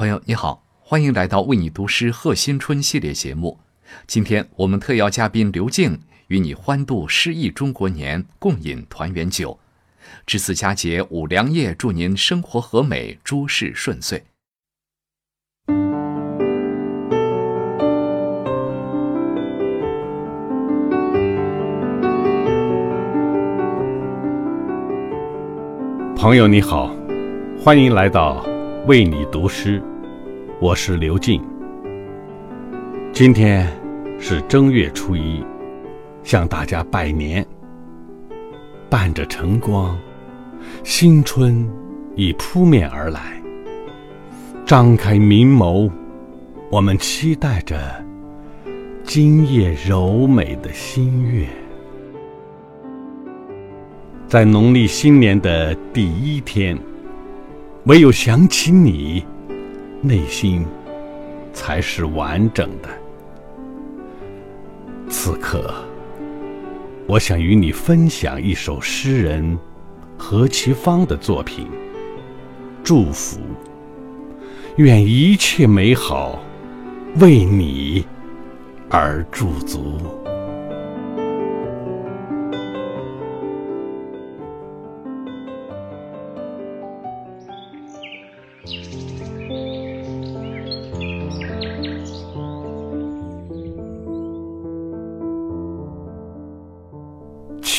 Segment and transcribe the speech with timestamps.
[0.00, 3.60] 朋友你好，欢迎来到为你读诗贺新春系列节目。
[4.06, 9.60] 今天我们特邀嘉宾刘静与你欢度诗意中国年，共饮团圆酒。
[10.24, 14.24] 值此佳节，五粮液祝您生活和美，诸事顺遂。
[26.16, 26.90] 朋友你好，
[27.62, 28.42] 欢迎来到
[28.86, 29.82] 为你读诗，
[30.62, 31.42] 我是刘静。
[33.14, 33.66] 今天
[34.18, 35.42] 是正月初一，
[36.22, 37.46] 向大家拜年。
[38.90, 39.98] 伴着晨光，
[40.84, 41.66] 新春
[42.14, 43.40] 已扑面而来。
[44.66, 45.90] 张开明眸，
[46.70, 47.80] 我们期待着
[49.02, 51.46] 今夜柔美的新月。
[54.28, 56.78] 在农历新年的第一天，
[57.84, 59.24] 唯有想起你，
[60.02, 60.64] 内心
[61.52, 62.88] 才是完整的。
[65.08, 65.74] 此刻，
[67.06, 69.58] 我想与你分享一首诗人
[70.16, 71.66] 何其芳的作品
[72.82, 73.38] 《祝福》。
[74.76, 76.40] 愿一切美好
[77.16, 78.06] 为你
[78.88, 79.98] 而驻足。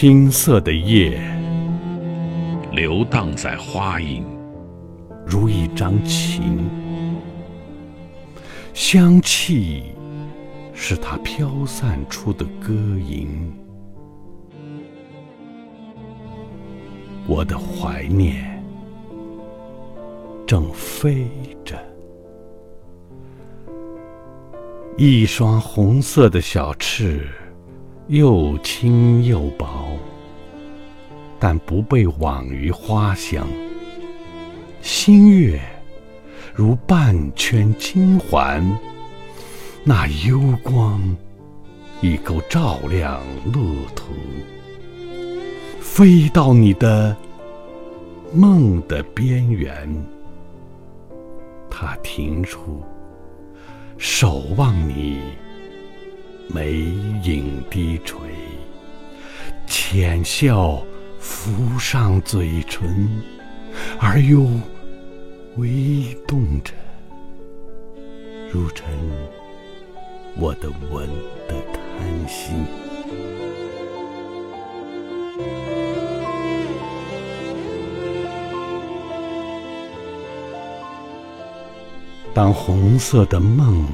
[0.00, 1.20] 青色的叶
[2.70, 4.24] 流荡在花影，
[5.26, 6.56] 如一张琴，
[8.72, 9.82] 香气
[10.72, 13.52] 是它飘散出的歌吟。
[17.26, 18.62] 我的怀念
[20.46, 21.26] 正飞
[21.64, 21.76] 着，
[24.96, 27.26] 一双红色的小翅。
[28.08, 29.98] 又轻又薄，
[31.38, 33.46] 但不被网于花香。
[34.80, 35.60] 新月
[36.54, 38.66] 如半圈金环，
[39.84, 41.02] 那幽光
[42.00, 43.20] 已够照亮
[43.52, 44.14] 路途。
[45.78, 47.14] 飞到你的
[48.32, 49.86] 梦的边缘，
[51.68, 52.82] 它停住，
[53.98, 55.20] 守望你。
[56.50, 56.72] 眉
[57.22, 58.18] 影低垂，
[59.66, 60.82] 浅笑
[61.20, 63.06] 浮上嘴唇，
[64.00, 64.48] 而又
[65.56, 66.72] 微动着，
[68.50, 68.86] 如尘
[70.38, 71.06] 我的吻
[71.46, 72.64] 的贪心。
[82.32, 83.86] 当红色的梦。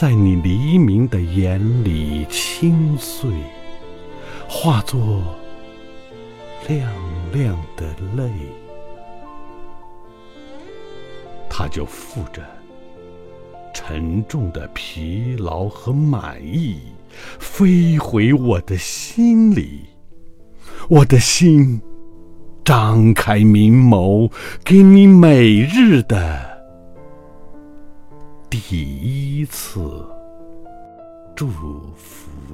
[0.00, 3.30] 在你黎明的眼里轻碎，
[4.48, 5.22] 化作
[6.66, 6.90] 亮
[7.34, 7.84] 亮的
[8.16, 8.30] 泪，
[11.50, 12.42] 它就负着
[13.74, 16.78] 沉重的疲劳和满意，
[17.38, 19.80] 飞回我的心里。
[20.88, 21.78] 我的心
[22.64, 24.32] 张开明眸，
[24.64, 26.49] 给你每日的。
[28.50, 29.78] 第一次
[31.36, 31.46] 祝
[31.96, 32.49] 福。